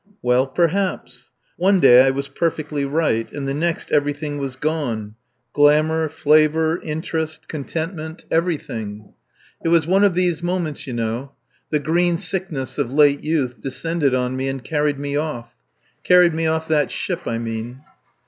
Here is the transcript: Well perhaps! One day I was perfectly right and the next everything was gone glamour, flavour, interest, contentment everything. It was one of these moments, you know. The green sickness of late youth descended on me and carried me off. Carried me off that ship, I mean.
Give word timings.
Well 0.23 0.47
perhaps! 0.47 1.29
One 1.57 1.79
day 1.79 2.07
I 2.07 2.09
was 2.09 2.27
perfectly 2.27 2.85
right 2.85 3.31
and 3.31 3.47
the 3.47 3.53
next 3.53 3.91
everything 3.91 4.39
was 4.39 4.55
gone 4.55 5.13
glamour, 5.53 6.09
flavour, 6.09 6.81
interest, 6.81 7.47
contentment 7.47 8.25
everything. 8.31 9.13
It 9.63 9.67
was 9.67 9.85
one 9.85 10.03
of 10.03 10.15
these 10.15 10.41
moments, 10.41 10.87
you 10.87 10.93
know. 10.93 11.33
The 11.69 11.77
green 11.77 12.17
sickness 12.17 12.79
of 12.79 12.91
late 12.91 13.23
youth 13.23 13.59
descended 13.59 14.15
on 14.15 14.35
me 14.35 14.49
and 14.49 14.63
carried 14.63 14.97
me 14.97 15.15
off. 15.17 15.53
Carried 16.03 16.33
me 16.33 16.47
off 16.47 16.67
that 16.67 16.89
ship, 16.89 17.27
I 17.27 17.37
mean. 17.37 17.81